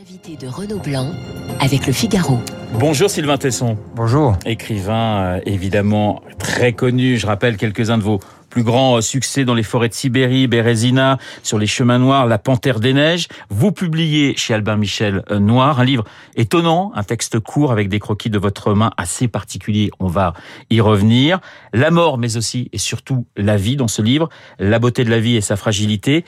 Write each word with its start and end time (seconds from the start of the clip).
L'invité 0.00 0.36
de 0.36 0.50
Renaud 0.50 0.78
Blanc 0.78 1.08
avec 1.60 1.86
le 1.86 1.92
Figaro. 1.92 2.38
Bonjour 2.72 3.10
Sylvain 3.10 3.36
Tesson. 3.36 3.76
Bonjour. 3.94 4.38
Écrivain 4.46 5.22
euh, 5.22 5.40
évidemment 5.44 6.22
très 6.38 6.72
connu. 6.72 7.18
Je 7.18 7.26
rappelle 7.26 7.58
quelques-uns 7.58 7.98
de 7.98 8.02
vos 8.02 8.18
plus 8.50 8.64
grands 8.64 8.96
euh, 8.96 9.00
succès 9.00 9.44
dans 9.44 9.54
les 9.54 9.62
forêts 9.62 9.88
de 9.88 9.94
Sibérie, 9.94 10.46
Bérésina, 10.48 11.18
sur 11.42 11.58
les 11.58 11.66
chemins 11.66 11.98
noirs, 11.98 12.26
La 12.26 12.38
Panthère 12.38 12.80
des 12.80 12.92
Neiges. 12.92 13.28
Vous 13.48 13.72
publiez 13.72 14.36
chez 14.36 14.52
Albin 14.52 14.76
Michel 14.76 15.22
euh, 15.30 15.38
Noir 15.38 15.80
un 15.80 15.84
livre 15.84 16.04
étonnant, 16.36 16.92
un 16.94 17.04
texte 17.04 17.38
court 17.38 17.72
avec 17.72 17.88
des 17.88 18.00
croquis 18.00 18.28
de 18.28 18.38
votre 18.38 18.74
main 18.74 18.90
assez 18.96 19.28
particuliers. 19.28 19.90
On 20.00 20.08
va 20.08 20.34
y 20.68 20.80
revenir. 20.80 21.38
La 21.72 21.90
mort, 21.90 22.18
mais 22.18 22.36
aussi 22.36 22.68
et 22.72 22.78
surtout 22.78 23.26
la 23.36 23.56
vie 23.56 23.76
dans 23.76 23.88
ce 23.88 24.02
livre, 24.02 24.28
la 24.58 24.78
beauté 24.78 25.04
de 25.04 25.10
la 25.10 25.20
vie 25.20 25.36
et 25.36 25.40
sa 25.40 25.56
fragilité. 25.56 26.24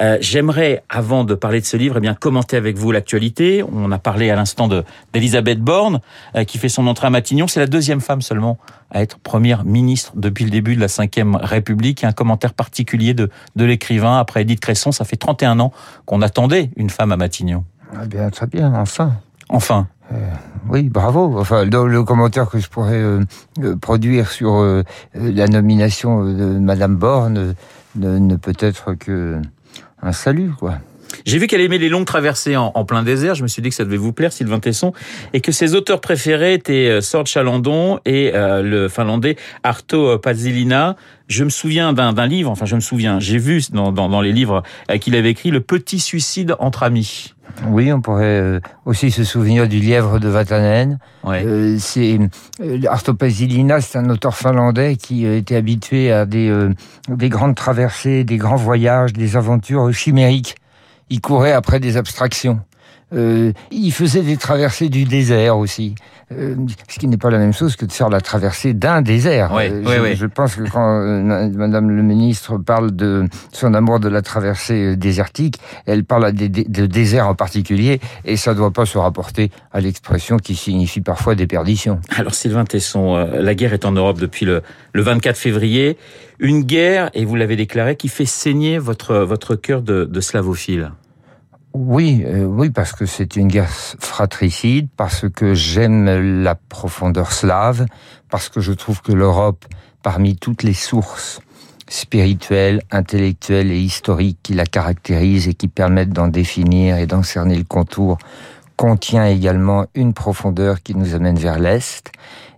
Euh, 0.00 0.18
J'aimerais, 0.20 0.82
avant 0.88 1.24
de 1.24 1.34
parler 1.34 1.60
de 1.60 1.66
ce 1.66 1.76
livre, 1.76 1.96
eh 1.98 2.00
bien 2.00 2.14
commenter 2.14 2.56
avec 2.56 2.76
vous 2.76 2.92
l'actualité. 2.92 3.62
On 3.62 3.90
a 3.92 3.98
parlé 3.98 4.30
à 4.30 4.36
l'instant 4.36 4.68
de 4.68 4.84
d'Elisabeth 5.12 5.60
Borne, 5.60 6.00
euh, 6.34 6.44
qui 6.44 6.58
fait 6.58 6.68
son 6.68 6.86
entrée 6.86 7.06
à 7.06 7.10
Matignon. 7.10 7.46
C'est 7.46 7.60
la 7.60 7.66
deuxième 7.66 8.00
femme 8.00 8.22
seulement 8.22 8.58
à 8.90 9.02
être 9.02 9.18
première 9.18 9.64
ministre 9.64 10.12
depuis 10.16 10.44
le 10.44 10.50
début 10.50 10.76
de 10.76 10.80
la 10.80 10.86
Ve 10.86 11.36
République. 11.36 12.04
Un 12.04 12.12
commentaire 12.12 12.54
particulier 12.54 13.14
de, 13.14 13.30
de 13.56 13.64
l'écrivain 13.64 14.18
après 14.18 14.42
Edith 14.42 14.60
Cresson. 14.60 14.92
Ça 14.92 15.04
fait 15.04 15.16
31 15.16 15.60
ans 15.60 15.72
qu'on 16.04 16.22
attendait 16.22 16.70
une 16.76 16.90
femme 16.90 17.12
à 17.12 17.16
Matignon. 17.16 17.64
Ah 17.94 18.06
bien, 18.06 18.30
très 18.30 18.46
bien, 18.46 18.74
enfin. 18.74 19.12
Enfin. 19.48 19.88
Euh, 20.12 20.16
oui, 20.68 20.88
bravo. 20.88 21.38
Enfin, 21.38 21.64
le, 21.64 21.88
le, 21.88 22.02
commentaire 22.04 22.48
que 22.48 22.58
je 22.58 22.68
pourrais 22.68 22.94
euh, 22.94 23.24
euh 23.60 23.76
produire 23.76 24.30
sur 24.30 24.54
euh, 24.54 24.82
la 25.14 25.48
nomination 25.48 26.24
de 26.24 26.58
Madame 26.58 26.96
Borne 26.96 27.54
ne, 27.96 28.18
ne 28.18 28.36
peut 28.36 28.54
être 28.60 28.94
que 28.94 29.40
un 30.02 30.12
salut, 30.12 30.50
quoi. 30.58 30.74
J'ai 31.24 31.38
vu 31.38 31.46
qu'elle 31.46 31.60
aimait 31.60 31.78
les 31.78 31.88
longues 31.88 32.06
traversées 32.06 32.56
en, 32.56 32.72
en, 32.74 32.84
plein 32.84 33.02
désert. 33.02 33.34
Je 33.34 33.42
me 33.42 33.48
suis 33.48 33.62
dit 33.62 33.68
que 33.68 33.74
ça 33.74 33.84
devait 33.84 33.96
vous 33.96 34.12
plaire, 34.12 34.32
Sylvain 34.32 34.60
Tesson, 34.60 34.92
et 35.32 35.40
que 35.40 35.52
ses 35.52 35.74
auteurs 35.74 36.00
préférés 36.00 36.54
étaient 36.54 36.88
euh, 36.88 37.00
Sorge 37.00 37.28
Chalandon 37.28 37.98
et 38.04 38.32
euh, 38.34 38.62
le 38.62 38.88
finlandais 38.88 39.36
Arto 39.62 40.18
Pazilina. 40.18 40.96
Je 41.28 41.42
me 41.42 41.50
souviens 41.50 41.92
d'un 41.92 42.26
livre, 42.26 42.50
enfin 42.50 42.66
je 42.66 42.76
me 42.76 42.80
souviens, 42.80 43.18
j'ai 43.18 43.38
vu 43.38 43.60
dans, 43.72 43.90
dans, 43.90 44.08
dans, 44.08 44.20
les 44.20 44.32
livres 44.32 44.62
euh, 44.90 44.98
qu'il 44.98 45.16
avait 45.16 45.30
écrit 45.30 45.50
Le 45.50 45.60
petit 45.60 45.98
suicide 45.98 46.54
entre 46.60 46.84
amis. 46.84 47.34
Oui, 47.68 47.90
on 47.92 48.00
pourrait 48.00 48.60
aussi 48.84 49.10
se 49.10 49.24
souvenir 49.24 49.66
du 49.66 49.80
lièvre 49.80 50.20
de 50.20 50.28
Vatanen. 50.28 50.98
Ouais. 51.24 51.42
Euh, 51.44 51.76
c'est 51.78 52.18
Arto 52.86 53.14
Pazilina, 53.14 53.80
c'est 53.80 53.98
un 53.98 54.10
auteur 54.10 54.36
finlandais 54.36 54.96
qui 54.96 55.26
était 55.26 55.56
habitué 55.56 56.12
à 56.12 56.26
des, 56.26 56.48
euh, 56.48 56.72
des 57.08 57.28
grandes 57.28 57.54
traversées, 57.54 58.24
des 58.24 58.36
grands 58.36 58.56
voyages, 58.56 59.12
des 59.12 59.36
aventures 59.36 59.92
chimériques 59.92 60.56
il 61.10 61.20
courait 61.20 61.52
après 61.52 61.80
des 61.80 61.96
abstractions. 61.96 62.60
Euh, 63.12 63.52
il 63.70 63.92
faisait 63.92 64.22
des 64.22 64.36
traversées 64.36 64.88
du 64.88 65.04
désert 65.04 65.58
aussi, 65.58 65.94
euh, 66.32 66.56
ce 66.88 66.98
qui 66.98 67.06
n'est 67.06 67.16
pas 67.16 67.30
la 67.30 67.38
même 67.38 67.52
chose 67.52 67.76
que 67.76 67.84
de 67.84 67.92
faire 67.92 68.08
la 68.08 68.20
traversée 68.20 68.74
d'un 68.74 69.00
désert. 69.00 69.52
Oui, 69.54 69.68
euh, 69.70 69.82
oui, 69.84 69.92
je, 69.94 70.00
oui. 70.00 70.16
je, 70.16 70.26
pense 70.26 70.56
que 70.56 70.68
quand 70.68 71.00
euh, 71.00 71.48
Madame 71.54 71.90
le 71.90 72.02
ministre 72.02 72.58
parle 72.58 72.90
de 72.90 73.28
son 73.52 73.74
amour 73.74 74.00
de 74.00 74.08
la 74.08 74.22
traversée 74.22 74.96
désertique, 74.96 75.60
elle 75.86 76.02
parle 76.02 76.32
de, 76.32 76.48
de, 76.48 76.64
de 76.66 76.86
désert 76.86 77.28
en 77.28 77.36
particulier, 77.36 78.00
et 78.24 78.36
ça 78.36 78.54
ne 78.54 78.56
doit 78.56 78.72
pas 78.72 78.86
se 78.86 78.98
rapporter 78.98 79.52
à 79.72 79.80
l'expression 79.80 80.36
qui 80.38 80.56
signifie 80.56 81.00
parfois 81.00 81.36
déperdition. 81.36 82.00
Alors 82.16 82.34
Sylvain 82.34 82.64
Tesson, 82.64 83.14
euh, 83.14 83.40
la 83.40 83.54
guerre 83.54 83.72
est 83.72 83.84
en 83.84 83.92
Europe 83.92 84.18
depuis 84.18 84.46
le, 84.46 84.62
le 84.92 85.02
24 85.02 85.36
février. 85.36 85.96
Une 86.40 86.64
guerre, 86.64 87.10
et 87.14 87.24
vous 87.24 87.36
l'avez 87.36 87.54
déclaré, 87.54 87.94
qui 87.94 88.08
fait 88.08 88.26
saigner 88.26 88.78
votre, 88.78 89.18
votre 89.18 89.54
cœur 89.54 89.80
de, 89.80 90.04
de 90.04 90.20
slavophile. 90.20 90.90
Oui, 91.78 92.24
euh, 92.24 92.44
oui, 92.44 92.70
parce 92.70 92.92
que 92.92 93.04
c'est 93.04 93.36
une 93.36 93.48
guerre 93.48 93.68
fratricide, 93.68 94.88
parce 94.96 95.28
que 95.28 95.52
j'aime 95.52 96.42
la 96.42 96.54
profondeur 96.54 97.32
slave, 97.32 97.84
parce 98.30 98.48
que 98.48 98.62
je 98.62 98.72
trouve 98.72 99.02
que 99.02 99.12
l'Europe, 99.12 99.66
parmi 100.02 100.36
toutes 100.36 100.62
les 100.62 100.72
sources 100.72 101.38
spirituelles, 101.86 102.80
intellectuelles 102.90 103.70
et 103.70 103.78
historiques 103.78 104.38
qui 104.42 104.54
la 104.54 104.64
caractérisent 104.64 105.48
et 105.48 105.52
qui 105.54 105.68
permettent 105.68 106.14
d'en 106.14 106.28
définir 106.28 106.96
et 106.96 107.06
d'en 107.06 107.22
cerner 107.22 107.56
le 107.56 107.64
contour, 107.64 108.16
contient 108.76 109.26
également 109.26 109.86
une 109.94 110.12
profondeur 110.12 110.82
qui 110.82 110.94
nous 110.94 111.14
amène 111.14 111.36
vers 111.36 111.58
l'Est. 111.58 112.12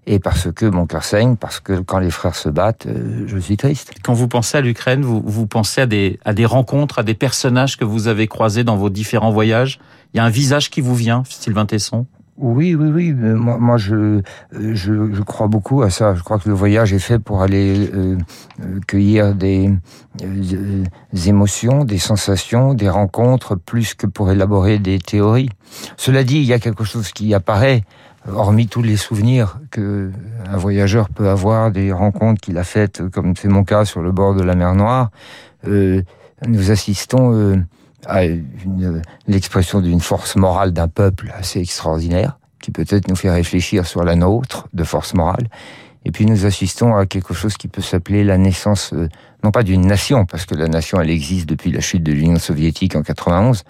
Et 0.06 0.19
parce 0.19 0.51
que 0.51 0.65
mon 0.65 0.87
cœur 0.87 1.05
saigne, 1.05 1.37
parce 1.37 1.61
que 1.61 1.81
quand 1.81 1.99
les 1.99 2.11
frères 2.11 2.34
se 2.34 2.49
battent, 2.49 2.87
euh, 2.87 3.25
je 3.27 3.37
suis 3.39 3.59
triste. 3.59 3.93
Quand 4.03 4.15
vous 4.15 4.27
pensez 4.27 4.57
à 4.57 4.62
l'Ukraine, 4.62 5.03
vous, 5.03 5.23
vous 5.23 5.47
pensez 5.47 5.83
à 5.83 5.87
des, 5.87 6.19
à 6.25 6.33
des 6.33 6.47
rencontres, 6.47 6.99
à 6.99 7.03
des 7.03 7.12
personnages 7.12 7.77
que 7.77 7.84
vous 7.84 8.09
avez 8.09 8.27
croisés 8.27 8.65
dans 8.65 8.77
vos 8.77 8.89
différents 8.89 9.31
voyages? 9.31 9.78
Il 10.15 10.17
y 10.17 10.21
a 10.21 10.25
un 10.25 10.31
visage 10.31 10.71
qui 10.71 10.81
vous 10.81 10.95
vient, 10.95 11.25
Sylvain 11.28 11.67
Tesson? 11.67 12.07
Oui, 12.38 12.75
oui, 12.75 12.91
oui. 12.93 13.12
Moi, 13.12 13.76
je, 13.78 14.22
je, 14.53 15.12
je, 15.12 15.22
crois 15.22 15.49
beaucoup 15.49 15.82
à 15.82 15.91
ça. 15.91 16.15
Je 16.15 16.22
crois 16.22 16.38
que 16.38 16.49
le 16.49 16.54
voyage 16.54 16.93
est 16.93 16.99
fait 16.99 17.19
pour 17.19 17.43
aller 17.43 17.91
euh, 17.93 18.16
cueillir 18.87 19.34
des, 19.34 19.71
euh, 20.22 20.84
émotions, 21.27 21.84
des 21.84 21.98
sensations, 21.98 22.75
des 22.75 22.88
rencontres, 22.88 23.56
plus 23.56 23.94
que 23.94 24.06
pour 24.06 24.31
élaborer 24.31 24.78
des 24.78 24.98
théories. 24.98 25.50
Cela 25.97 26.22
dit, 26.22 26.37
il 26.37 26.44
y 26.44 26.53
a 26.53 26.59
quelque 26.59 26.84
chose 26.84 27.10
qui 27.12 27.34
apparaît 27.34 27.82
hormis 28.32 28.69
tous 28.69 28.82
les 28.82 28.97
souvenirs 28.97 29.59
que 29.71 30.10
un 30.47 30.56
voyageur 30.56 31.09
peut 31.09 31.28
avoir 31.28 31.71
des 31.71 31.93
rencontres 31.93 32.41
qu'il 32.41 32.59
a 32.59 32.65
faites, 32.65 33.09
comme 33.10 33.34
c'est 33.37 33.48
mon 33.48 33.65
cas 33.65 33.84
sur 33.84 34.03
le 34.03 34.12
bord 34.12 34.34
de 34.34 34.43
la 34.43 34.54
mer 34.54 34.75
Noire, 34.75 35.10
euh, 35.66 36.03
nous 36.47 36.71
assistons 36.71 37.34
euh, 37.34 37.56
à 38.06 38.22
l'expression 39.26 39.81
d'une 39.81 40.00
force 40.00 40.36
morale 40.36 40.72
d'un 40.72 40.88
peuple 40.88 41.32
assez 41.36 41.60
extraordinaire, 41.60 42.38
qui 42.60 42.70
peut-être 42.70 43.09
nous 43.09 43.16
fait 43.16 43.31
réfléchir 43.31 43.86
sur 43.86 44.04
la 44.04 44.14
nôtre 44.14 44.69
de 44.72 44.84
force 44.84 45.14
morale. 45.14 45.48
Et 46.04 46.10
puis 46.10 46.26
nous 46.26 46.47
assistons 46.47 46.97
à 46.97 47.06
quelque 47.06 47.34
chose 47.34 47.56
qui 47.56 47.69
peut 47.69 47.82
s'appeler 47.82 48.25
la 48.25 48.38
naissance, 48.38 48.92
euh, 48.94 49.09
non 49.44 49.50
pas 49.50 49.62
d'une 49.62 49.86
nation, 49.86 50.26
parce 50.26 50.47
que 50.47 50.54
la 50.54 50.69
nation 50.69 51.00
elle 51.00 51.10
existe 51.10 51.47
depuis 51.47 51.70
la 51.70 51.81
chute 51.81 52.03
de 52.03 52.12
l'Union 52.12 52.38
soviétique 52.38 52.97
en 52.97 53.03
91, 53.03 53.64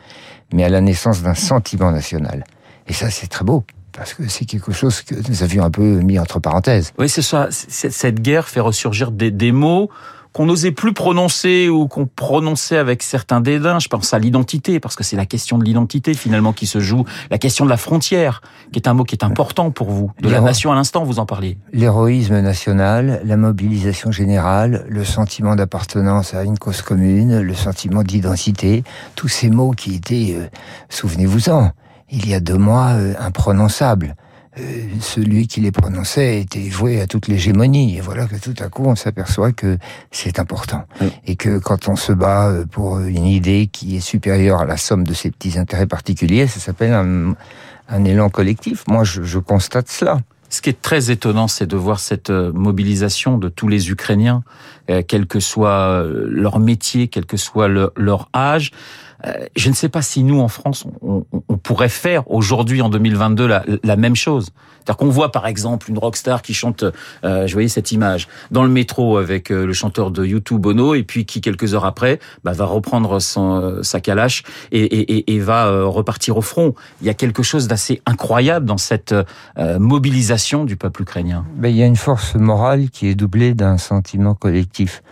mais 0.53 0.65
à 0.65 0.69
la 0.69 0.81
naissance 0.81 1.23
d'un 1.23 1.35
sentiment 1.35 1.91
national. 1.91 2.45
Et 2.87 2.93
ça 2.93 3.11
c'est 3.11 3.27
très 3.27 3.45
beau 3.45 3.65
parce 3.97 4.15
que 4.15 4.29
c'est 4.29 4.45
quelque 4.45 4.71
chose 4.71 5.03
que 5.03 5.17
nous 5.29 5.43
avions 5.43 5.65
un 5.65 5.71
peu 5.71 6.01
mis 6.01 6.21
entre 6.21 6.39
parenthèses. 6.39 6.93
Oui, 6.99 7.09
c'est 7.09 7.23
ça. 7.23 7.49
Cette 7.51 8.23
guerre 8.23 8.49
fait 8.49 8.61
ressurgir 8.61 9.11
des, 9.11 9.33
des 9.33 9.51
mots 9.51 9.91
qu'on 10.33 10.47
n'osait 10.47 10.73
plus 10.73 10.93
prononcer 10.93 11.69
ou 11.69 11.89
qu'on 11.89 12.07
prononçait 12.07 12.77
avec 12.77 13.03
certains 13.03 13.41
dédains. 13.41 13.79
Je 13.79 13.89
pense 13.89 14.15
à 14.15 14.19
l'identité, 14.19 14.81
parce 14.81 14.97
que 14.97 15.05
c'est 15.05 15.17
la 15.17 15.27
question 15.27 15.59
de 15.59 15.65
l'identité 15.65 16.15
finalement 16.15 16.53
qui 16.53 16.67
se 16.67 16.81
joue, 16.81 17.05
la 17.31 17.39
question 17.39 17.65
de 17.65 17.71
la 17.71 17.77
frontière, 17.77 18.43
qui 18.73 18.79
est 18.79 18.89
un 18.89 18.95
mot 18.95 19.05
qui 19.05 19.15
est 19.15 19.25
important 19.25 19.71
pour 19.71 19.91
vous, 19.91 20.13
de 20.21 20.29
la 20.29 20.41
nation 20.41 20.73
à 20.73 20.75
l'instant, 20.75 21.05
vous 21.05 21.19
en 21.19 21.27
parliez. 21.27 21.59
L'héroïsme 21.73 22.41
national, 22.41 23.21
la 23.25 23.37
mobilisation 23.37 24.11
générale, 24.13 24.85
le 24.89 25.05
sentiment 25.05 25.57
d'appartenance 25.57 26.35
à 26.35 26.45
une 26.45 26.59
cause 26.59 26.83
commune, 26.83 27.41
le 27.41 27.55
sentiment 27.55 28.03
d'identité, 28.03 28.85
tous 29.15 29.29
ces 29.29 29.51
mots 29.51 29.73
qui 29.73 29.95
étaient, 29.95 30.35
euh, 30.37 30.47
souvenez-vous-en, 30.89 31.73
il 32.11 32.29
y 32.29 32.35
a 32.35 32.41
deux 32.41 32.57
mois, 32.57 32.91
euh, 32.93 33.15
imprononçables. 33.19 34.15
Euh, 34.61 34.83
celui 35.01 35.47
qui 35.47 35.61
les 35.61 35.71
prononçait 35.71 36.41
était 36.41 36.69
voué 36.69 37.01
à 37.01 37.07
toute 37.07 37.29
l'hégémonie. 37.29 37.97
Et 37.97 38.01
voilà 38.01 38.27
que 38.27 38.37
tout 38.37 38.55
à 38.63 38.69
coup, 38.69 38.85
on 38.85 38.97
s'aperçoit 38.97 39.53
que 39.53 39.79
c'est 40.11 40.39
important. 40.39 40.85
Oui. 41.01 41.09
Et 41.27 41.37
que 41.37 41.59
quand 41.59 41.89
on 41.89 41.97
se 41.97 42.13
bat 42.13 42.53
pour 42.71 42.99
une 43.01 43.27
idée 43.27 43.69
qui 43.71 43.97
est 43.97 44.01
supérieure 44.01 44.61
à 44.61 44.65
la 44.65 44.77
somme 44.77 45.05
de 45.05 45.15
ses 45.15 45.31
petits 45.31 45.59
intérêts 45.59 45.87
particuliers, 45.87 46.47
ça 46.47 46.61
s'appelle 46.61 46.93
un, 46.93 47.35
un, 47.89 48.05
élan 48.05 48.31
collectif. 48.31 48.85
Moi, 48.89 49.05
je, 49.05 49.23
je 49.23 49.39
constate 49.39 49.89
cela. 49.89 50.19
Ce 50.51 50.63
qui 50.63 50.71
est 50.71 50.81
très 50.81 51.11
étonnant, 51.11 51.47
c'est 51.47 51.67
de 51.67 51.77
voir 51.77 52.01
cette 52.01 52.31
euh, 52.31 52.53
mobilisation 52.53 53.37
de 53.37 53.49
tous 53.49 53.69
les 53.69 53.91
Ukrainiens, 53.91 54.43
euh, 54.91 55.03
quel 55.07 55.27
que 55.27 55.41
soit 55.41 56.03
leur 56.05 56.59
métier, 56.59 57.09
quel 57.09 57.27
que 57.27 57.37
soit 57.37 57.69
le, 57.69 57.93
leur 57.97 58.29
âge. 58.35 58.73
Je 59.57 59.69
ne 59.69 59.75
sais 59.75 59.89
pas 59.89 60.03
si 60.03 60.23
nous, 60.23 60.41
en 60.41 60.49
France, 60.49 60.87
on, 61.03 61.25
pourrait 61.63 61.89
faire 61.89 62.31
aujourd'hui, 62.31 62.83
en 62.83 62.89
2022, 62.89 63.47
la, 63.83 63.97
même 63.97 64.15
chose. 64.15 64.51
C'est-à-dire 64.79 64.97
qu'on 64.97 65.09
voit, 65.09 65.33
par 65.33 65.47
exemple, 65.47 65.91
une 65.91 65.99
rockstar 65.99 66.41
qui 66.41 66.55
chante, 66.55 66.85
euh, 67.25 67.47
je 67.47 67.53
voyais 67.53 67.69
cette 67.69 67.93
image, 67.93 68.29
dans 68.51 68.63
le 68.63 68.71
métro 68.71 69.19
avec 69.19 69.51
euh, 69.51 69.67
le 69.67 69.73
chanteur 69.73 70.11
de 70.11 70.25
YouTube, 70.25 70.61
Bono, 70.61 70.95
et 70.95 71.03
puis 71.03 71.27
qui, 71.27 71.41
quelques 71.41 71.75
heures 71.75 71.85
après, 71.85 72.21
bah, 72.45 72.53
va 72.53 72.65
reprendre 72.65 73.21
son, 73.21 73.61
euh, 73.61 73.83
sa 73.83 74.01
calache 74.01 74.45
et, 74.73 75.33
et, 75.33 75.39
va 75.41 75.67
euh, 75.67 75.87
repartir 75.87 76.37
au 76.37 76.43
front. 76.43 76.75
Il 77.01 77.07
y 77.07 77.11
a 77.11 77.15
quelque 77.15 77.43
chose 77.43 77.69
d'assez 77.69 78.01
incroyable 78.07 78.67
dans 78.67 78.79
cette 78.79 79.15
euh, 79.59 79.79
mobilisation 79.79 80.65
du 80.65 80.77
peuple 80.77 81.03
ukrainien. 81.03 81.45
Ben, 81.57 81.69
il 81.69 81.77
y 81.77 81.83
a 81.83 81.87
une 81.87 81.97
force 81.97 82.35
morale 82.35 82.91
qui 82.91 83.09
est 83.09 83.15
doublée 83.15 83.55
d'un 83.55 83.79
sentiment 83.79 84.35
collectif. 84.35 85.03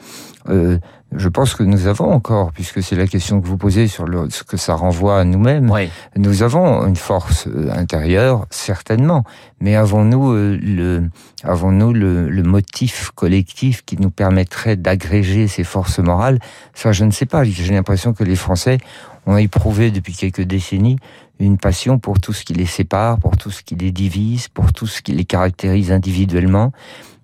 Euh, 0.49 0.79
je 1.15 1.29
pense 1.29 1.55
que 1.55 1.63
nous 1.63 1.87
avons 1.87 2.11
encore, 2.11 2.53
puisque 2.53 2.83
c'est 2.83 2.97
la 2.97 3.07
question 3.07 3.41
que 3.41 3.47
vous 3.47 3.57
posez 3.57 3.87
sur 3.87 4.07
le, 4.07 4.29
ce 4.31 4.43
que 4.43 4.57
ça 4.57 4.75
renvoie 4.75 5.21
à 5.21 5.25
nous-mêmes, 5.25 5.71
oui. 5.71 5.89
nous 6.17 6.43
avons 6.43 6.87
une 6.87 6.97
force 6.97 7.47
euh, 7.47 7.71
intérieure, 7.73 8.47
certainement, 8.51 9.25
mais 9.61 9.77
avons-nous 9.77 10.33
euh, 10.33 10.59
le, 10.61 11.09
avons-nous 11.45 11.93
le, 11.93 12.29
le, 12.29 12.43
motif 12.43 13.11
collectif 13.15 13.85
qui 13.85 13.97
nous 13.99 14.11
permettrait 14.11 14.77
d'agréger 14.77 15.49
ces 15.49 15.65
forces 15.65 16.01
morales? 16.01 16.39
Ça, 16.75 16.93
je 16.93 17.05
ne 17.05 17.11
sais 17.13 17.27
pas. 17.27 17.45
J'ai 17.45 17.73
l'impression 17.73 18.13
que 18.13 18.25
les 18.25 18.37
Français 18.37 18.79
ont 19.27 19.37
éprouvé 19.37 19.91
depuis 19.91 20.15
quelques 20.15 20.43
décennies 20.43 20.99
une 21.39 21.59
passion 21.59 21.99
pour 21.99 22.21
tout 22.21 22.33
ce 22.33 22.45
qui 22.45 22.55
les 22.55 22.67
sépare, 22.67 23.19
pour 23.19 23.37
tout 23.37 23.51
ce 23.51 23.63
qui 23.63 23.75
les 23.75 23.93
divise, 23.93 24.49
pour 24.49 24.73
tout 24.73 24.87
ce 24.87 25.03
qui 25.03 25.13
les 25.13 25.25
caractérise 25.25 25.93
individuellement. 25.93 26.73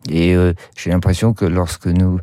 Et 0.08 0.34
euh, 0.34 0.52
j'ai 0.76 0.90
l'impression 0.90 1.32
que 1.32 1.44
lorsque 1.44 1.86
nous, 1.86 2.18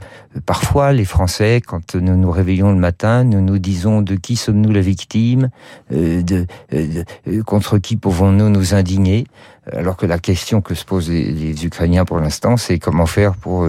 parfois 0.46 0.92
les 0.92 1.06
Français, 1.06 1.62
quand 1.66 1.96
nous 1.96 2.18
nous 2.18 2.32
réveillons 2.32 2.72
le 2.72 2.78
matin, 2.78 3.24
nous 3.24 3.42
nous 3.42 3.58
disons 3.58 4.02
de 4.02 4.16
qui 4.16 4.36
sommes-nous 4.36 4.72
la 4.72 4.82
victime, 4.82 5.50
euh, 5.94 6.22
de, 6.22 6.46
euh, 6.74 7.04
contre 7.44 7.78
qui 7.78 7.96
pouvons-nous 7.96 8.50
nous 8.50 8.74
indigner, 8.74 9.26
alors 9.72 9.96
que 9.96 10.06
la 10.06 10.20
question 10.20 10.62
que 10.62 10.76
se 10.76 10.84
posent 10.84 11.10
les, 11.10 11.66
Ukrainiens 11.66 12.06
pour 12.06 12.20
l'instant, 12.20 12.58
c'est 12.58 12.80
comment 12.80 13.06
faire 13.06 13.36
pour 13.36 13.68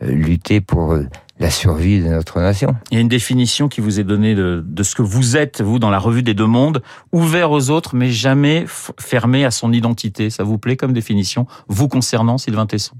lutter 0.00 0.60
pour 0.60 0.96
la 1.38 1.50
survie 1.50 2.00
de 2.00 2.08
notre 2.08 2.40
nation. 2.40 2.74
Il 2.90 2.94
y 2.94 2.98
a 2.98 3.00
une 3.00 3.08
définition 3.08 3.68
qui 3.68 3.80
vous 3.80 4.00
est 4.00 4.04
donnée 4.04 4.34
de, 4.34 4.64
de, 4.66 4.82
ce 4.82 4.94
que 4.94 5.02
vous 5.02 5.36
êtes, 5.36 5.60
vous, 5.60 5.78
dans 5.78 5.90
la 5.90 5.98
revue 5.98 6.22
des 6.22 6.34
deux 6.34 6.46
mondes, 6.46 6.82
ouvert 7.12 7.50
aux 7.50 7.70
autres, 7.70 7.94
mais 7.94 8.10
jamais 8.10 8.64
fermé 8.98 9.44
à 9.44 9.50
son 9.50 9.72
identité. 9.72 10.30
Ça 10.30 10.44
vous 10.44 10.58
plaît 10.58 10.76
comme 10.76 10.92
définition, 10.92 11.46
vous 11.68 11.88
concernant, 11.88 12.38
Sylvain 12.38 12.66
Tesson? 12.66 12.96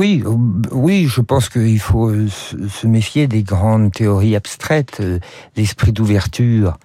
Oui, 0.00 0.22
euh, 0.24 0.34
oui, 0.72 1.08
je 1.08 1.20
pense 1.20 1.50
qu'il 1.50 1.78
faut 1.78 2.08
euh, 2.08 2.26
se 2.26 2.86
méfier 2.86 3.26
des 3.26 3.42
grandes 3.42 3.92
théories 3.92 4.34
abstraites. 4.34 4.96
Euh, 5.00 5.18
l'esprit 5.56 5.92
d'ouverture, 5.92 6.78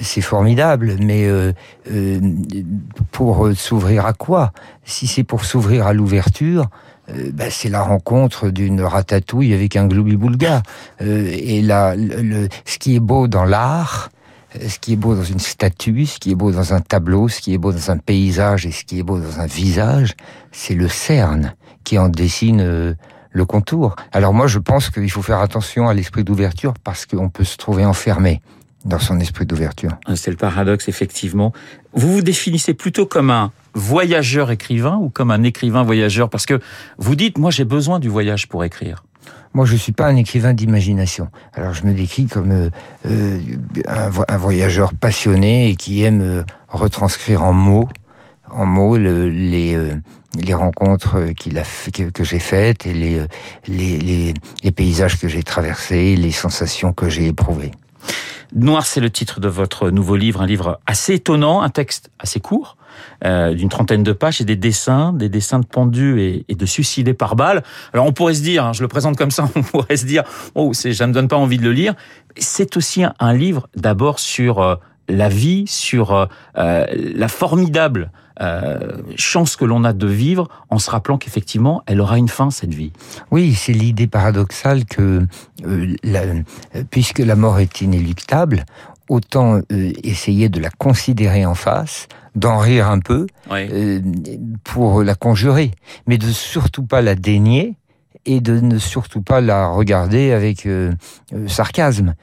c'est 0.00 0.20
formidable, 0.20 0.94
mais 1.00 1.28
pour 3.10 3.48
s'ouvrir 3.56 4.06
à 4.06 4.12
quoi? 4.12 4.52
Si 4.84 5.08
c'est 5.08 5.24
pour 5.24 5.44
s'ouvrir 5.44 5.88
à 5.88 5.92
l'ouverture, 5.92 6.66
ben, 7.08 7.50
c'est 7.50 7.70
la 7.70 7.82
rencontre 7.82 8.50
d'une 8.50 8.82
ratatouille 8.82 9.52
avec 9.52 9.74
un 9.74 9.88
gloubi-boulga. 9.88 10.62
et 11.00 11.60
là, 11.60 11.96
ce 12.64 12.78
qui 12.78 12.94
est 12.94 13.00
beau 13.00 13.26
dans 13.26 13.44
l'art, 13.44 14.10
ce 14.64 14.78
qui 14.78 14.92
est 14.92 14.96
beau 14.96 15.16
dans 15.16 15.24
une 15.24 15.40
statue, 15.40 16.06
ce 16.06 16.20
qui 16.20 16.30
est 16.30 16.36
beau 16.36 16.52
dans 16.52 16.72
un 16.72 16.80
tableau, 16.80 17.26
ce 17.26 17.40
qui 17.40 17.52
est 17.52 17.58
beau 17.58 17.72
dans 17.72 17.90
un 17.90 17.98
paysage 17.98 18.66
et 18.66 18.70
ce 18.70 18.84
qui 18.84 19.00
est 19.00 19.02
beau 19.02 19.18
dans 19.18 19.40
un 19.40 19.46
visage, 19.46 20.14
c'est 20.52 20.76
le 20.76 20.86
cerne 20.86 21.56
qui 21.84 21.98
en 21.98 22.08
dessine 22.08 22.60
euh, 22.60 22.94
le 23.32 23.44
contour. 23.44 23.96
Alors 24.12 24.32
moi, 24.32 24.46
je 24.46 24.58
pense 24.58 24.90
qu'il 24.90 25.10
faut 25.10 25.22
faire 25.22 25.40
attention 25.40 25.88
à 25.88 25.94
l'esprit 25.94 26.24
d'ouverture 26.24 26.74
parce 26.82 27.06
qu'on 27.06 27.28
peut 27.28 27.44
se 27.44 27.56
trouver 27.56 27.84
enfermé 27.84 28.40
dans 28.84 28.98
son 28.98 29.20
esprit 29.20 29.46
d'ouverture. 29.46 29.92
Ah, 30.06 30.16
c'est 30.16 30.30
le 30.30 30.36
paradoxe, 30.36 30.88
effectivement. 30.88 31.52
Vous 31.92 32.12
vous 32.12 32.22
définissez 32.22 32.74
plutôt 32.74 33.06
comme 33.06 33.30
un 33.30 33.52
voyageur 33.74 34.50
écrivain 34.50 34.96
ou 34.96 35.10
comme 35.10 35.30
un 35.30 35.42
écrivain 35.42 35.82
voyageur? 35.82 36.30
Parce 36.30 36.46
que 36.46 36.60
vous 36.98 37.14
dites, 37.14 37.38
moi 37.38 37.50
j'ai 37.50 37.64
besoin 37.64 37.98
du 37.98 38.08
voyage 38.08 38.48
pour 38.48 38.64
écrire. 38.64 39.04
Moi, 39.52 39.66
je 39.66 39.74
suis 39.74 39.92
pas 39.92 40.06
un 40.06 40.14
écrivain 40.14 40.54
d'imagination. 40.54 41.28
Alors, 41.54 41.74
je 41.74 41.84
me 41.84 41.92
décris 41.92 42.26
comme 42.26 42.52
euh, 42.52 42.70
euh 43.06 43.40
un, 43.88 44.36
voyageur 44.36 44.94
passionné 44.94 45.70
et 45.70 45.76
qui 45.76 46.04
aime 46.04 46.20
euh, 46.20 46.42
retranscrire 46.68 47.42
en 47.42 47.52
mots, 47.52 47.88
en 48.52 48.66
mots 48.66 48.96
les, 48.96 49.76
les 50.38 50.54
rencontres 50.54 51.32
qu'il 51.36 51.58
a 51.58 51.62
que, 51.92 52.24
j'ai 52.24 52.38
faites 52.38 52.86
et 52.86 52.92
les, 52.92 53.22
les, 53.66 54.34
les, 54.62 54.72
paysages 54.72 55.18
que 55.18 55.28
j'ai 55.28 55.42
traversés, 55.42 56.16
les 56.16 56.32
sensations 56.32 56.92
que 56.92 57.08
j'ai 57.08 57.26
éprouvées. 57.26 57.72
Noir, 58.54 58.84
c'est 58.84 59.00
le 59.00 59.10
titre 59.10 59.40
de 59.40 59.48
votre 59.48 59.90
nouveau 59.90 60.16
livre, 60.16 60.40
un 60.40 60.46
livre 60.46 60.80
assez 60.86 61.14
étonnant, 61.14 61.62
un 61.62 61.68
texte 61.68 62.10
assez 62.18 62.40
court, 62.40 62.76
euh, 63.24 63.54
d'une 63.54 63.68
trentaine 63.68 64.02
de 64.02 64.12
pages 64.12 64.40
et 64.40 64.44
des 64.44 64.56
dessins, 64.56 65.12
des 65.12 65.28
dessins 65.28 65.60
de 65.60 65.66
pendus 65.66 66.44
et, 66.48 66.54
de 66.54 66.66
suicidés 66.66 67.14
par 67.14 67.36
balle. 67.36 67.62
Alors 67.92 68.06
on 68.06 68.12
pourrait 68.12 68.34
se 68.34 68.42
dire, 68.42 68.64
hein, 68.64 68.72
je 68.72 68.82
le 68.82 68.88
présente 68.88 69.16
comme 69.16 69.30
ça, 69.30 69.48
on 69.54 69.62
pourrait 69.62 69.96
se 69.96 70.06
dire, 70.06 70.24
oh, 70.54 70.72
ça 70.72 70.88
ne 70.88 71.06
me 71.06 71.12
donne 71.12 71.28
pas 71.28 71.36
envie 71.36 71.58
de 71.58 71.64
le 71.64 71.72
lire. 71.72 71.94
C'est 72.36 72.76
aussi 72.76 73.04
un, 73.04 73.32
livre 73.32 73.68
d'abord 73.76 74.18
sur 74.18 74.60
euh, 74.60 74.74
la 75.08 75.28
vie, 75.28 75.64
sur 75.68 76.12
euh, 76.12 76.26
la 76.54 77.28
formidable 77.28 78.10
euh, 78.40 79.02
chance 79.16 79.56
que 79.56 79.64
l'on 79.64 79.84
a 79.84 79.92
de 79.92 80.06
vivre 80.06 80.48
en 80.70 80.78
se 80.78 80.90
rappelant 80.90 81.18
qu'effectivement, 81.18 81.82
elle 81.86 82.00
aura 82.00 82.18
une 82.18 82.28
fin, 82.28 82.50
cette 82.50 82.74
vie. 82.74 82.92
Oui, 83.30 83.54
c'est 83.54 83.72
l'idée 83.72 84.06
paradoxale 84.06 84.84
que 84.84 85.26
euh, 85.66 85.96
la, 86.02 86.22
puisque 86.90 87.18
la 87.18 87.36
mort 87.36 87.58
est 87.58 87.80
inéluctable, 87.80 88.64
autant 89.08 89.60
euh, 89.72 89.92
essayer 90.02 90.48
de 90.48 90.60
la 90.60 90.70
considérer 90.70 91.44
en 91.44 91.54
face, 91.54 92.08
d'en 92.34 92.58
rire 92.58 92.88
un 92.88 93.00
peu, 93.00 93.26
pour 94.62 95.02
la 95.02 95.14
conjurer, 95.14 95.72
mais 96.06 96.16
de 96.16 96.30
surtout 96.30 96.84
pas 96.84 97.02
la 97.02 97.16
dénier, 97.16 97.74
et 98.26 98.40
de 98.40 98.60
ne 98.60 98.78
surtout 98.78 99.22
pas 99.22 99.40
la 99.40 99.68
regarder 99.68 100.32
avec 100.32 100.68
sarcasme. 101.46 102.14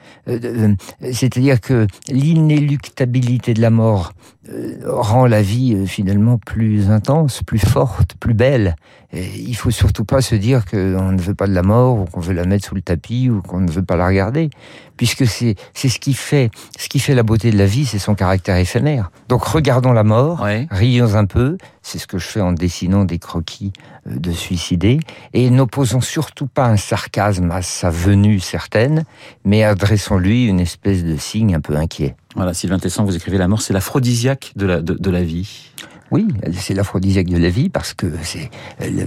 C'est-à-dire 1.12 1.60
que 1.60 1.86
l'inéluctabilité 2.08 3.54
de 3.54 3.60
la 3.60 3.70
mort 3.70 4.12
euh, 4.50 4.76
rend 4.86 5.26
la 5.26 5.42
vie 5.42 5.74
euh, 5.74 5.84
finalement 5.84 6.38
plus 6.38 6.90
intense, 6.90 7.42
plus 7.42 7.58
forte, 7.58 8.14
plus 8.18 8.32
belle. 8.32 8.76
Il 9.12 9.54
faut 9.54 9.70
surtout 9.70 10.04
pas 10.04 10.20
se 10.20 10.34
dire 10.34 10.66
qu'on 10.66 11.12
ne 11.12 11.20
veut 11.20 11.34
pas 11.34 11.46
de 11.46 11.54
la 11.54 11.62
mort 11.62 11.98
ou 11.98 12.04
qu'on 12.04 12.20
veut 12.20 12.34
la 12.34 12.44
mettre 12.44 12.66
sous 12.66 12.74
le 12.74 12.82
tapis 12.82 13.30
ou 13.30 13.40
qu'on 13.40 13.60
ne 13.60 13.70
veut 13.70 13.82
pas 13.82 13.96
la 13.96 14.06
regarder, 14.06 14.50
puisque 14.98 15.26
c'est 15.26 15.54
c'est 15.72 15.88
ce 15.88 15.98
qui 15.98 16.12
fait 16.12 16.50
ce 16.78 16.90
qui 16.90 16.98
fait 16.98 17.14
la 17.14 17.22
beauté 17.22 17.50
de 17.50 17.56
la 17.56 17.64
vie, 17.64 17.86
c'est 17.86 17.98
son 17.98 18.14
caractère 18.14 18.56
éphémère. 18.56 19.10
Donc 19.28 19.44
regardons 19.44 19.92
la 19.92 20.04
mort, 20.04 20.46
rions 20.70 21.14
un 21.14 21.24
peu, 21.24 21.56
c'est 21.80 21.98
ce 21.98 22.06
que 22.06 22.18
je 22.18 22.26
fais 22.26 22.42
en 22.42 22.52
dessinant 22.52 23.06
des 23.06 23.18
croquis 23.18 23.72
euh, 24.06 24.18
de 24.18 24.30
suicidés, 24.30 25.00
et 25.32 25.48
n'opposons 25.48 26.02
surtout 26.02 26.46
pas 26.46 26.66
un 26.66 26.76
sarcasme 26.76 27.50
à 27.50 27.62
sa 27.62 27.88
venue 27.88 28.40
certaine, 28.40 29.04
mais 29.44 29.64
adressons-lui 29.64 30.44
une 30.44 30.60
espèce 30.60 31.02
de 31.02 31.16
signe 31.16 31.54
un 31.54 31.60
peu 31.60 31.76
inquiet. 31.76 32.14
Voilà, 32.36 32.52
Sylvain 32.52 32.78
Tesson, 32.78 33.04
vous 33.04 33.16
écrivez 33.16 33.38
La 33.38 33.48
mort, 33.48 33.62
c'est 33.62 33.72
l'aphrodisiaque 33.72 34.52
de 34.54 34.66
la, 34.66 34.80
de, 34.82 35.10
la 35.10 35.22
vie. 35.22 35.72
Oui, 36.10 36.28
c'est 36.52 36.74
l'aphrodisiaque 36.74 37.26
de 37.26 37.36
la 37.36 37.50
vie 37.50 37.68
parce 37.68 37.94
que 37.94 38.06
c'est 38.22 38.50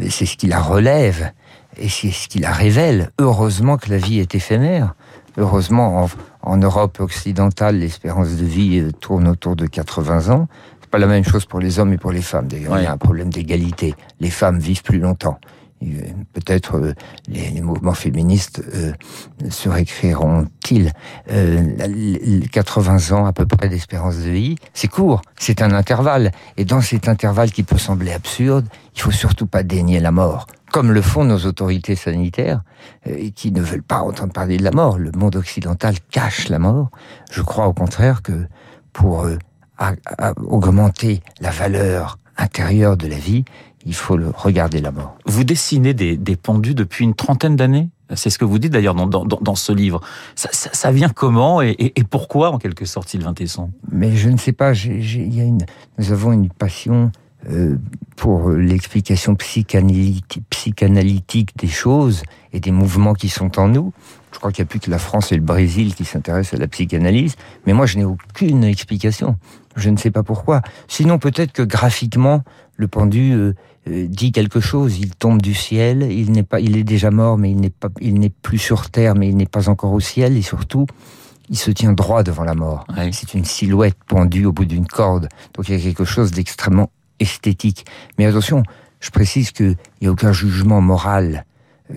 c'est 0.09 0.25
ce 0.25 0.38
qui 0.38 0.48
la 0.48 0.62
relève 0.62 1.31
et 1.77 1.89
c'est 1.89 2.12
ce 2.12 2.27
qui 2.27 2.39
la 2.39 2.51
révèle. 2.51 3.12
Heureusement 3.19 3.77
que 3.77 3.89
la 3.89 3.98
vie 3.98 4.19
est 4.19 4.36
éphémère. 4.36 4.95
Heureusement, 5.38 6.07
en, 6.42 6.57
Europe 6.57 7.00
occidentale, 7.00 7.77
l'espérance 7.77 8.36
de 8.36 8.44
vie 8.44 8.80
euh, 8.80 8.92
tourne 8.92 9.30
autour 9.30 9.56
de 9.56 9.65
80 9.65 10.30
ans. 10.30 10.48
C'est 10.81 10.89
pas 10.89 10.98
la 10.98 11.07
même 11.07 11.24
chose 11.24 11.45
pour 11.45 11.62
les 11.62 11.80
hommes 11.80 11.94
et 11.94 11.98
pour 11.98 12.12
les 12.12 12.21
femmes. 12.21 12.48
D'ailleurs, 12.48 12.77
il 12.77 12.83
y 12.83 12.88
a 12.88 12.92
un 12.92 12.98
problème 12.98 13.30
d'égalité. 13.30 13.95
Les 14.19 14.30
femmes 14.30 14.59
vivent 14.59 14.83
plus 14.83 15.00
longtemps. 15.00 15.39
Peut-être 16.33 16.75
euh, 16.75 16.94
les, 17.28 17.60
mouvements 17.60 17.94
féministes 17.94 18.62
euh, 18.75 18.94
se 19.50 19.68
réécriront-ils 19.68 20.92
euh, 21.31 22.42
80 22.51 23.18
ans 23.18 23.25
à 23.25 23.33
peu 23.33 23.48
près 23.48 23.68
d'espérance 23.68 24.18
de 24.18 24.30
vie? 24.30 24.56
C'est 24.74 24.88
court, 24.88 25.22
c'est 25.39 25.62
un 25.62 25.72
intervalle. 25.72 26.31
Et 26.57 26.66
dans 26.66 26.81
cet 26.81 27.07
intervalle 27.07 27.52
qui 27.52 27.64
peut 27.64 27.80
sembler 27.80 28.11
absurde, 28.11 28.68
il 28.95 29.02
faut 29.02 29.11
surtout 29.11 29.47
pas 29.47 29.64
dénier 29.64 30.00
la 30.00 30.11
mort 30.11 30.47
comme 30.71 30.94
le 30.94 31.02
font 31.02 31.26
nos 31.26 31.40
autorités 31.40 31.97
sanitaires, 31.97 32.61
euh, 33.06 33.30
qui 33.35 33.52
ne 33.52 33.59
veulent 33.59 33.83
pas 33.83 34.00
entendre 34.00 34.31
parler 34.31 34.56
de 34.56 34.64
la 34.64 34.71
mort. 34.71 34.97
Le 34.97 35.11
monde 35.11 35.35
occidental 35.35 35.95
cache 36.11 36.47
la 36.47 36.59
mort. 36.59 36.92
Je 37.30 37.42
crois 37.42 37.68
au 37.68 37.73
contraire 37.73 38.21
que 38.21 38.47
pour 38.94 39.28
augmenter 40.47 41.21
la 41.42 41.52
valeur 41.52 42.19
intérieure 42.38 42.95
de 42.95 43.07
la 43.07 43.18
vie, 43.18 43.44
il 43.85 43.94
faut 43.94 44.18
le 44.18 44.30
regarder 44.30 44.81
la 44.81 44.92
mort. 44.92 45.18
Vous 45.26 45.44
dessinez 45.44 45.94
des, 45.94 46.18
des 46.18 46.35
pendus 46.35 46.76
depuis 46.76 47.04
une 47.04 47.16
trentaine 47.16 47.56
d'années? 47.56 47.90
C'est 48.16 48.30
ce 48.30 48.38
que 48.38 48.45
vous 48.45 48.59
dites 48.59 48.73
d'ailleurs 48.73 48.95
dans, 48.95 49.07
dans, 49.07 49.23
dans, 49.23 49.56
ce 49.56 49.71
livre. 49.71 50.02
Ça, 50.35 50.50
ça, 50.52 50.92
vient 50.92 51.09
comment 51.09 51.61
et, 51.61 51.76
et, 51.80 52.04
pourquoi, 52.04 52.52
en 52.52 52.57
quelque 52.57 52.85
sorte, 52.85 53.07
Sylvain 53.07 53.33
Tesson? 53.33 53.71
Mais 53.90 54.16
je 54.16 54.30
ne 54.30 54.38
sais 54.38 54.52
pas. 54.52 54.73
y 54.73 55.40
a 55.40 55.44
une, 55.44 55.66
nous 55.97 56.11
avons 56.11 56.33
une 56.33 56.50
passion 56.50 57.11
euh, 57.50 57.78
pour 58.18 58.52
l'explication 58.52 59.35
psychanalytique, 59.35 60.42
psychanalytique 60.50 61.57
des 61.57 61.68
choses 61.68 62.23
et 62.54 62.59
des 62.59 62.71
mouvements 62.71 63.14
qui 63.14 63.30
sont 63.30 63.57
en 63.59 63.68
nous. 63.68 63.94
Je 64.31 64.38
crois 64.38 64.52
qu'il 64.52 64.64
n'y 64.64 64.68
a 64.68 64.69
plus 64.69 64.80
que 64.80 64.92
la 64.92 65.00
France 65.00 65.31
et 65.31 65.35
le 65.35 65.42
Brésil 65.42 65.95
qui 65.95 66.06
s'intéressent 66.06 66.59
à 66.59 66.61
la 66.61 66.68
psychanalyse. 66.68 67.35
Mais 67.66 67.73
moi, 67.73 67.85
je 67.85 67.97
n'ai 67.97 68.06
aucune 68.06 68.64
explication. 68.64 69.38
Je 69.75 69.90
ne 69.90 69.97
sais 69.97 70.11
pas 70.11 70.23
pourquoi. 70.23 70.61
Sinon, 70.87 71.19
peut-être 71.19 71.51
que 71.51 71.63
graphiquement, 71.63 72.44
le 72.75 72.87
pendu 72.87 73.33
euh, 73.33 73.54
euh, 73.87 74.07
dit 74.07 74.31
quelque 74.31 74.59
chose. 74.59 74.99
Il 74.99 75.16
tombe 75.16 75.42
du 75.42 75.54
ciel. 75.54 76.11
Il 76.11 76.31
n'est 76.31 76.44
pas, 76.44 76.59
il 76.59 76.78
est 76.78 76.83
déjà 76.83 77.09
mort, 77.11 77.37
mais 77.37 77.51
il 77.51 77.59
n'est 77.59 77.69
pas, 77.69 77.90
il 77.99 78.19
n'est 78.19 78.30
plus 78.30 78.57
sur 78.57 78.90
terre, 78.90 79.16
mais 79.16 79.30
il 79.30 79.35
n'est 79.35 79.45
pas 79.45 79.69
encore 79.69 79.94
au 79.94 79.99
ciel. 79.99 80.37
Et 80.37 80.42
surtout, 80.42 80.85
il 81.49 81.57
se 81.57 81.71
tient 81.71 81.94
droit 81.94 82.23
devant 82.23 82.44
la 82.44 82.56
mort. 82.56 82.85
C'est 83.11 83.33
une 83.33 83.45
silhouette 83.45 83.97
pendue 84.07 84.45
au 84.45 84.51
bout 84.51 84.66
d'une 84.66 84.87
corde. 84.87 85.30
Donc 85.54 85.69
il 85.69 85.78
y 85.78 85.80
a 85.80 85.83
quelque 85.83 86.06
chose 86.06 86.31
d'extrêmement 86.31 86.92
esthétique. 87.19 87.85
Mais 88.18 88.25
attention, 88.25 88.63
je 88.99 89.09
précise 89.09 89.51
qu'il 89.51 89.75
n'y 90.01 90.07
a 90.07 90.11
aucun 90.11 90.31
jugement 90.31 90.81
moral 90.81 91.45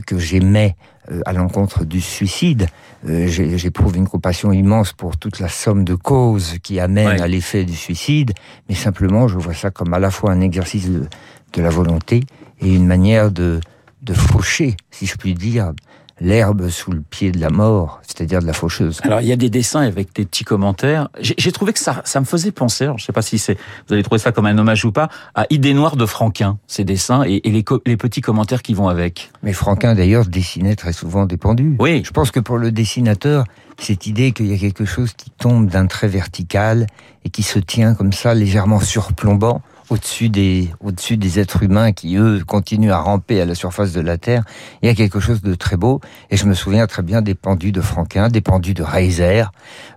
que 0.07 0.19
j'émets 0.19 0.77
euh, 1.11 1.21
à 1.27 1.33
l'encontre 1.33 1.85
du 1.85 2.01
suicide. 2.01 2.67
Euh, 3.09 3.27
j'éprouve 3.29 3.97
une 3.97 4.09
compassion 4.09 4.53
immense 4.53 4.93
pour 4.93 5.17
toute 5.17 5.39
la 5.39 5.49
somme 5.49 5.85
de 5.85 5.95
causes 5.95 6.59
qui 6.63 6.81
amènent 6.81 7.21
à 7.21 7.29
l'effet 7.29 7.65
du 7.65 7.77
suicide, 7.77 8.33
mais 8.69 8.75
simplement 8.75 9.29
je 9.29 9.39
vois 9.39 9.55
ça 9.55 9.71
comme 9.71 9.93
à 9.93 9.99
la 9.99 10.11
fois 10.11 10.33
un 10.33 10.41
exercice 10.41 10.89
de, 10.89 11.07
la 11.57 11.71
volonté 11.71 12.25
et 12.61 12.75
une 12.75 12.87
manière 12.87 13.31
de, 13.31 13.61
de 14.03 14.13
faucher, 14.13 14.77
si 14.91 15.07
je 15.07 15.17
puis 15.17 15.35
dire, 15.35 15.73
l'herbe 16.21 16.69
sous 16.69 16.93
le 16.93 17.01
pied 17.01 17.33
de 17.33 17.41
la 17.41 17.51
mort, 17.51 18.01
c'est-à-dire 18.03 18.41
de 18.41 18.47
la 18.47 18.53
faucheuse. 18.53 19.01
Alors 19.03 19.21
il 19.21 19.27
y 19.27 19.33
a 19.33 19.37
des 19.37 19.51
dessins 19.51 19.81
avec 19.81 20.15
des 20.15 20.25
petits 20.25 20.45
commentaires. 20.45 21.09
J'ai 21.21 21.53
trouvé 21.53 21.73
que 21.73 21.79
ça, 21.79 22.03
ça 22.05 22.21
me 22.21 22.25
faisait 22.25 22.53
penser, 22.53 22.85
alors, 22.85 22.99
je 22.99 23.05
ne 23.05 23.07
sais 23.07 23.13
pas 23.13 23.23
si 23.23 23.39
c'est, 23.39 23.55
vous 23.87 23.95
allez 23.95 24.03
trouver 24.03 24.19
ça 24.19 24.33
comme 24.33 24.47
un 24.47 24.57
hommage 24.57 24.85
ou 24.85 24.93
pas, 24.93 25.09
à 25.35 25.47
Idée 25.51 25.75
noire 25.75 25.97
de 25.97 26.07
Franquin, 26.07 26.59
ces 26.67 26.85
dessins 26.85 27.23
et, 27.23 27.41
les, 27.45 27.65
les, 27.87 27.97
petits 27.97 28.21
commentaires 28.21 28.63
qui 28.63 28.75
vont 28.75 28.89
avec. 28.89 29.31
Mais 29.43 29.53
Franquin 29.53 29.95
d'ailleurs 29.95 30.27
dessinait 30.27 30.77
très 30.77 30.93
souvent 30.93 31.27
des 31.27 31.37
pendus. 31.37 31.77
Oui. 31.79 32.03
Je 32.05 32.11
pense 32.11 32.31
que 32.31 32.41
pour 32.41 32.59
le 32.59 32.73
dessinateur, 32.73 33.45
cette 33.79 34.07
idée 34.07 34.33
qu'il 34.33 34.47
y 34.47 34.55
a 34.55 34.59
quelque 34.59 34.85
chose 34.85 35.13
qui 35.13 35.31
tombe 35.31 35.69
d'un 35.69 35.87
trait 35.87 36.09
vertical 36.09 36.87
et 37.25 37.31
qui 37.31 37.43
se 37.43 37.59
tient 37.59 37.95
comme 37.95 38.13
ça 38.13 38.35
légèrement 38.35 38.81
surplombant, 38.81 39.63
au-dessus 39.91 40.29
des, 40.29 40.71
au-dessus 40.81 41.17
des 41.17 41.41
êtres 41.41 41.63
humains 41.63 41.93
qui, 41.93 42.17
eux, 42.17 42.43
continuent 42.47 42.93
à 42.93 42.99
ramper 42.99 43.41
à 43.41 43.45
la 43.45 43.55
surface 43.55 43.93
de 43.93 44.01
la 44.01 44.19
Terre. 44.19 44.43
Il 44.83 44.87
y 44.87 44.89
a 44.89 44.95
quelque 44.95 45.21
chose 45.21 45.43
de 45.43 45.55
très 45.55 45.77
beau. 45.77 46.01
Et 46.31 46.37
je 46.37 46.47
me 46.47 46.55
souviens 46.55 46.87
très 46.87 47.03
bien 47.03 47.23
des 47.23 47.35
pendus 47.35 47.73
de 47.73 47.81
Franquin, 47.81 48.29
des 48.29 48.41
pendus 48.41 48.75
de 48.75 48.83
Reiser. 48.83 49.45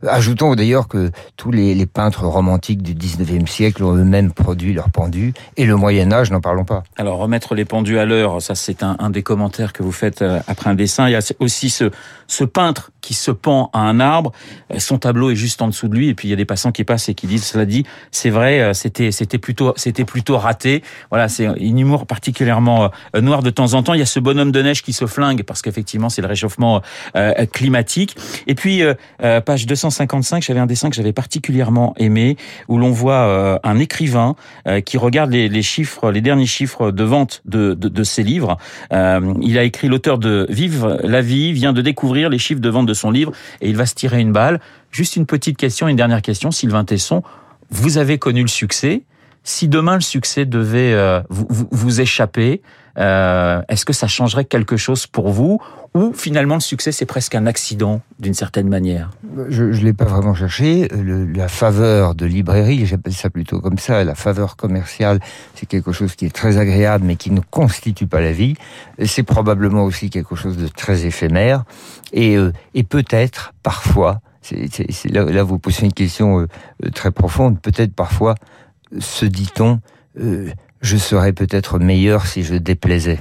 Ajoutons 0.06 0.56
d'ailleurs 0.56 0.88
que 0.88 1.12
tous 1.36 1.52
les, 1.52 1.86
peintres 1.86 2.26
romantiques 2.26 2.82
du 2.82 2.94
19e 2.96 3.48
siècle 3.48 3.84
ont 3.84 3.96
eux-mêmes 3.96 4.32
produit 4.32 4.74
leurs 4.74 4.90
pendus. 4.90 5.34
Et 5.56 5.66
le 5.66 5.76
Moyen-Âge, 5.76 6.32
n'en 6.32 6.42
parlons 6.42 6.66
pas. 6.66 6.84
Alors, 6.98 7.18
remettre 7.18 7.56
les 7.56 7.66
pendus 7.66 7.98
à 7.98 8.06
l'heure, 8.06 8.42
ça, 8.42 8.56
c'est 8.56 8.84
un, 8.84 8.98
un, 9.00 9.10
des 9.10 9.24
commentaires 9.24 9.74
que 9.74 9.84
vous 9.84 9.92
faites 9.92 10.22
euh, 10.22 10.40
après 10.48 10.70
un 10.70 10.76
dessin. 10.76 11.08
Il 11.08 11.14
y 11.14 11.16
a 11.16 11.34
aussi 11.40 11.70
ce, 11.70 11.92
ce 12.28 12.44
peintre 12.44 12.92
qui 13.02 13.14
se 13.14 13.32
pend 13.32 13.70
à 13.74 13.80
un 13.80 14.00
arbre. 14.02 14.34
Euh, 14.74 14.80
son 14.80 14.98
tableau 14.98 15.30
est 15.30 15.36
juste 15.36 15.62
en 15.62 15.68
dessous 15.68 15.88
de 15.88 15.96
lui. 15.96 16.10
Et 16.10 16.14
puis, 16.14 16.28
il 16.28 16.32
y 16.32 16.34
a 16.34 16.38
des 16.38 16.46
passants 16.46 16.72
qui 16.72 16.84
passent 16.84 17.08
et 17.08 17.14
qui 17.14 17.26
disent, 17.26 17.46
cela 17.46 17.66
dit, 17.66 17.86
c'est 18.12 18.30
vrai, 18.30 18.60
euh, 18.60 18.74
c'était, 18.74 19.12
c'était 19.12 19.38
plutôt, 19.38 19.74
c'était 19.78 20.04
plutôt 20.06 20.38
raté. 20.38 20.84
Voilà, 21.10 21.30
c'est 21.30 21.46
une 21.60 21.80
humour 21.80 22.06
particulièrement 22.06 22.92
euh, 23.16 23.22
noir 23.22 23.44
de 23.44 23.50
temps 23.50 23.74
en 23.74 23.84
temps. 23.84 23.94
Il 23.94 24.00
y 24.00 24.04
a 24.04 24.08
ce 24.08 24.20
bonhomme 24.20 24.52
de 24.52 24.62
neige 24.62 24.84
qui 24.84 24.94
se 24.94 25.06
flingue 25.06 25.44
parce 25.44 25.62
qu'effectivement, 25.62 26.10
c'est 26.10 26.22
le 26.22 26.28
réchauffement 26.28 26.82
euh, 27.16 27.46
climatique. 27.46 28.16
Et 28.48 28.56
puis, 28.56 28.84
euh, 28.84 29.42
page 29.42 29.66
255, 29.66 30.44
j'avais 30.44 30.60
un 30.60 30.66
dessin 30.66 30.90
que 30.90 30.96
j'avais 30.96 31.14
particulièrement 31.14 31.94
aimé 31.98 32.38
où 32.68 32.78
l'on 32.78 32.92
voit 32.92 33.60
un 33.64 33.80
écrivain 33.80 34.36
qui 34.86 34.98
regarde 34.98 35.32
les, 35.32 35.62
chiffres, 35.62 36.12
les 36.12 36.22
derniers 36.22 36.46
chiffres 36.46 36.92
de 36.92 37.04
vente 37.04 37.42
de, 37.46 37.74
de, 37.74 37.90
de 37.90 38.04
ses 38.04 38.24
livres. 38.24 38.58
il 38.92 39.58
a 39.58 39.64
écrit 39.64 39.88
l'auteur 39.88 40.18
de 40.18 40.48
Vive 40.50 40.98
la 41.04 41.22
vie 41.22 41.54
vient 41.54 41.74
de 41.74 41.82
découvrir 41.82 42.30
les 42.30 42.40
chiffres 42.40 42.62
de 42.62 42.70
vente 42.70 42.86
de 42.86 42.94
son 42.94 43.12
livre 43.12 43.32
et 43.62 43.70
il 43.70 43.76
va 43.76 43.86
se 43.86 43.96
tirer 43.96 44.20
une 44.20 44.32
balle. 44.32 44.60
Juste 44.92 45.16
une 45.16 45.26
petite 45.26 45.58
question, 45.58 45.88
une 45.88 45.96
dernière 45.96 46.22
question, 46.22 46.52
Sylvain 46.52 46.86
Tesson. 46.86 47.24
Vous 47.70 47.98
avez 47.98 48.18
connu 48.18 48.42
le 48.42 48.48
succès. 48.48 49.04
Si 49.50 49.70
demain 49.70 49.96
le 49.96 50.02
succès 50.02 50.46
devait 50.46 50.92
euh, 50.92 51.22
vous, 51.30 51.70
vous, 51.72 52.02
échapper, 52.02 52.62
euh, 52.98 53.62
est-ce 53.70 53.86
que 53.86 53.94
ça 53.94 54.06
changerait 54.06 54.44
quelque 54.44 54.76
chose 54.76 55.08
pour 55.08 55.30
vous 55.30 55.62
ou 55.94 56.12
finalement 56.12 56.56
le 56.56 56.60
succès 56.60 56.92
c'est 56.92 57.06
presque 57.06 57.34
un 57.34 57.46
accident 57.46 58.02
d'une 58.20 58.34
certaine 58.34 58.68
manière? 58.68 59.10
Je 59.48 59.64
ne 59.64 59.72
l'ai 59.72 59.94
pas 59.94 60.04
vraiment 60.04 60.34
cherché. 60.34 60.90
la 60.92 61.48
faveur 61.48 62.14
de 62.14 62.26
librairie, 62.26 62.86
j'appelle 62.86 63.14
ça 63.14 63.30
plutôt 63.30 63.62
comme 63.62 63.78
ça, 63.78 64.04
la 64.04 64.16
faveur 64.16 64.58
commerciale, 64.58 65.22
c'est 65.56 65.66
quelque 65.66 65.94
chose 65.94 66.16
qui 66.16 66.26
est 66.26 66.36
très 66.36 66.58
agréable 66.58 67.06
mais 67.06 67.16
qui 67.16 67.32
ne 67.32 67.40
constitue 67.40 68.06
pas 68.06 68.20
la 68.20 68.34
vie. 68.34 68.56
C'est 69.06 69.24
probablement 69.24 69.86
aussi 69.86 70.10
quelque 70.10 70.36
chose 70.36 70.58
de 70.58 70.68
très 70.68 71.06
éphémère 71.06 71.64
et, 72.12 72.36
euh, 72.36 72.52
et 72.74 72.84
peut-être 72.84 73.54
parfois, 73.64 74.20
là 75.06 75.44
vous 75.44 75.58
posez 75.58 75.86
une 75.86 75.94
question 75.94 76.48
très 76.94 77.12
profonde, 77.12 77.62
peut-être 77.62 77.94
parfois 77.94 78.36
se 79.00 79.26
dit-on, 79.26 79.80
euh, 80.20 80.50
je 80.82 80.98
serais 80.98 81.34
peut-être 81.34 81.80
meilleur 81.80 82.26
si 82.26 82.44
je 82.44 82.56
déplaisais. 82.56 83.20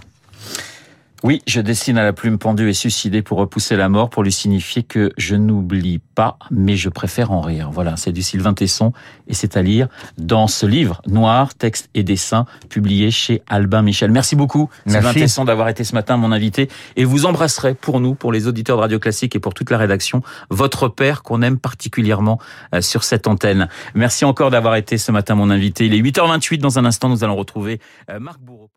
Oui, 1.22 1.40
je 1.46 1.60
dessine 1.60 1.96
à 1.96 2.04
la 2.04 2.12
plume 2.12 2.38
pendue 2.38 2.68
et 2.68 2.74
suicidée 2.74 3.22
pour 3.22 3.38
repousser 3.38 3.74
la 3.76 3.88
mort, 3.88 4.10
pour 4.10 4.22
lui 4.22 4.32
signifier 4.32 4.82
que 4.82 5.12
je 5.16 5.34
n'oublie 5.34 5.98
pas, 5.98 6.38
mais 6.50 6.76
je 6.76 6.88
préfère 6.88 7.32
en 7.32 7.40
rire. 7.40 7.70
Voilà, 7.72 7.96
c'est 7.96 8.12
du 8.12 8.22
Sylvain 8.22 8.52
Tesson 8.52 8.92
et 9.26 9.34
c'est 9.34 9.56
à 9.56 9.62
lire 9.62 9.88
dans 10.18 10.46
ce 10.46 10.66
livre 10.66 11.00
noir, 11.06 11.54
texte 11.54 11.88
et 11.94 12.02
dessin, 12.02 12.44
publié 12.68 13.10
chez 13.10 13.42
Albin 13.48 13.82
Michel. 13.82 14.10
Merci 14.10 14.36
beaucoup, 14.36 14.68
Sylvain 14.86 15.14
Tesson, 15.14 15.44
d'avoir 15.44 15.68
été 15.68 15.84
ce 15.84 15.94
matin 15.94 16.16
mon 16.16 16.32
invité. 16.32 16.68
Et 16.96 17.04
vous 17.04 17.24
embrasserez 17.24 17.74
pour 17.74 17.98
nous, 18.00 18.14
pour 18.14 18.30
les 18.30 18.46
auditeurs 18.46 18.76
de 18.76 18.82
Radio 18.82 18.98
Classique 18.98 19.34
et 19.34 19.40
pour 19.40 19.54
toute 19.54 19.70
la 19.70 19.78
rédaction, 19.78 20.22
votre 20.50 20.88
père 20.88 21.22
qu'on 21.22 21.40
aime 21.42 21.58
particulièrement 21.58 22.38
euh, 22.74 22.82
sur 22.82 23.04
cette 23.04 23.26
antenne. 23.26 23.68
Merci 23.94 24.24
encore 24.24 24.50
d'avoir 24.50 24.76
été 24.76 24.98
ce 24.98 25.12
matin 25.12 25.34
mon 25.34 25.50
invité. 25.50 25.86
Il 25.86 25.94
est 25.94 26.00
8h28. 26.00 26.58
Dans 26.58 26.78
un 26.78 26.84
instant, 26.84 27.08
nous 27.08 27.24
allons 27.24 27.36
retrouver 27.36 27.80
euh, 28.10 28.20
Marc 28.20 28.40
Bourreau. 28.40 28.70